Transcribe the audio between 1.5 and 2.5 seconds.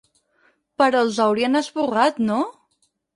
esborrat, no?